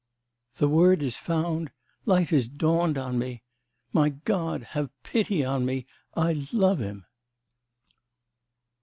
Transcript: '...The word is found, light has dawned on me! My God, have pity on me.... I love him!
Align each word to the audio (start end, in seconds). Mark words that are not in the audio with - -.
'...The 0.57 0.67
word 0.67 1.03
is 1.03 1.19
found, 1.19 1.69
light 2.07 2.29
has 2.31 2.47
dawned 2.47 2.97
on 2.97 3.19
me! 3.19 3.43
My 3.93 4.09
God, 4.09 4.63
have 4.73 4.89
pity 5.03 5.45
on 5.45 5.63
me.... 5.63 5.85
I 6.15 6.47
love 6.51 6.79
him! 6.79 7.05